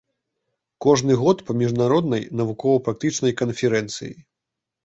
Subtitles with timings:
[0.85, 4.13] Кожны год па міжнароднай навукова-практычнай канферэнцыі.